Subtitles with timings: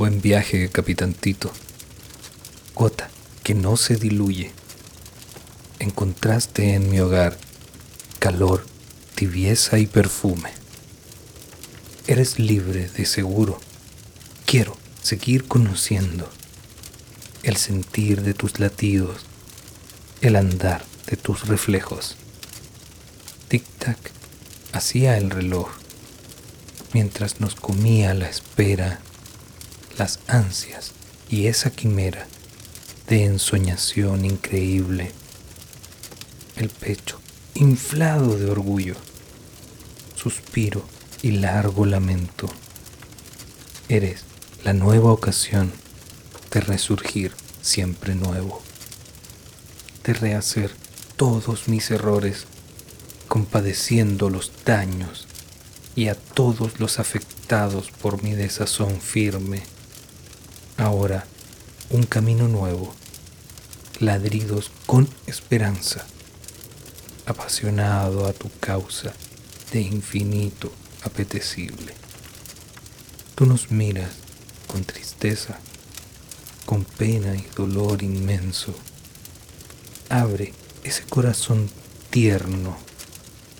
[0.00, 1.52] Buen viaje, capitán Tito.
[2.74, 3.10] Gota
[3.42, 4.50] que no se diluye.
[5.78, 7.36] Encontraste en mi hogar
[8.18, 8.64] calor,
[9.14, 10.52] tibieza y perfume.
[12.06, 13.60] Eres libre de seguro.
[14.46, 16.30] Quiero seguir conociendo
[17.42, 19.26] el sentir de tus latidos,
[20.22, 22.16] el andar de tus reflejos.
[23.50, 23.98] Tic-tac
[24.72, 25.68] hacía el reloj
[26.94, 29.00] mientras nos comía la espera,
[30.00, 30.92] las ansias
[31.28, 32.26] y esa quimera
[33.06, 35.12] de ensoñación increíble.
[36.56, 37.20] El pecho
[37.52, 38.94] inflado de orgullo,
[40.16, 40.82] suspiro
[41.20, 42.48] y largo lamento.
[43.90, 44.22] Eres
[44.64, 45.70] la nueva ocasión
[46.50, 48.62] de resurgir siempre nuevo,
[50.04, 50.70] de rehacer
[51.16, 52.46] todos mis errores,
[53.28, 55.28] compadeciendo los daños
[55.94, 59.62] y a todos los afectados por mi desazón firme.
[60.80, 61.26] Ahora
[61.90, 62.94] un camino nuevo,
[63.98, 66.06] ladridos con esperanza,
[67.26, 69.12] apasionado a tu causa
[69.72, 71.92] de infinito apetecible.
[73.34, 74.08] Tú nos miras
[74.68, 75.58] con tristeza,
[76.64, 78.74] con pena y dolor inmenso.
[80.08, 81.68] Abre ese corazón
[82.08, 82.74] tierno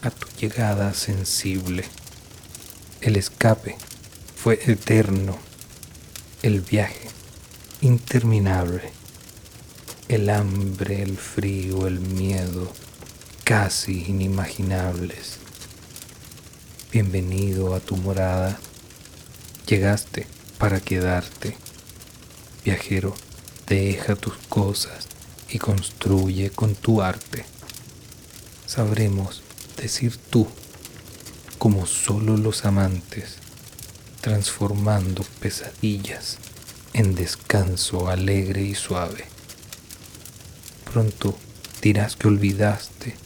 [0.00, 1.84] a tu llegada sensible.
[3.02, 3.76] El escape
[4.36, 5.36] fue eterno,
[6.42, 7.08] el viaje
[7.80, 8.92] interminable,
[10.08, 12.72] el hambre, el frío, el miedo,
[13.44, 15.40] casi inimaginables
[16.92, 18.58] Bienvenido a tu morada.
[19.64, 20.26] Llegaste
[20.58, 21.56] para quedarte.
[22.64, 23.14] Viajero,
[23.68, 25.06] deja tus cosas
[25.48, 27.44] y construye con tu arte.
[28.66, 29.44] Sabremos
[29.76, 30.48] decir tú
[31.58, 33.36] como solo los amantes,
[34.20, 36.38] transformando pesadillas
[36.92, 39.24] en descanso alegre y suave.
[40.92, 41.38] Pronto
[41.82, 43.16] dirás que olvidaste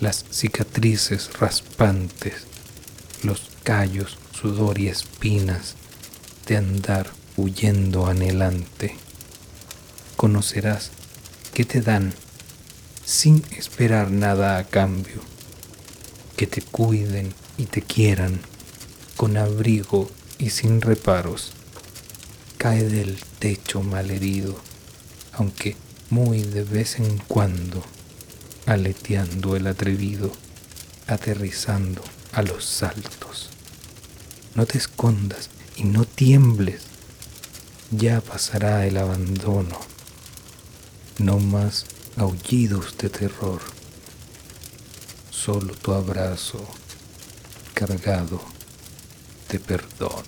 [0.00, 2.50] las cicatrices raspantes
[3.22, 5.74] los callos, sudor y espinas
[6.46, 8.96] de andar huyendo anhelante.
[10.16, 10.90] Conocerás
[11.54, 12.14] que te dan
[13.04, 15.20] sin esperar nada a cambio,
[16.36, 18.40] que te cuiden y te quieran
[19.16, 21.52] con abrigo y sin reparos.
[22.56, 24.58] Cae del techo malherido,
[25.32, 25.76] aunque
[26.08, 27.84] muy de vez en cuando,
[28.66, 30.32] aleteando el atrevido,
[31.06, 32.02] aterrizando
[32.32, 33.50] a los saltos.
[34.54, 36.82] No te escondas y no tiembles.
[37.90, 39.78] Ya pasará el abandono.
[41.18, 41.84] No más
[42.16, 43.60] aullidos de terror.
[45.30, 46.66] Solo tu abrazo
[47.74, 48.40] cargado
[49.50, 50.24] de perdón.